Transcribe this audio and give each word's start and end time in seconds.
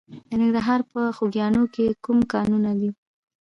د 0.11 0.13
ننګرهار 0.41 0.81
په 0.91 0.99
خوږیاڼیو 1.15 1.71
کې 1.73 1.85
کوم 2.03 2.19
کانونه 2.33 2.71
دي؟ 2.79 2.89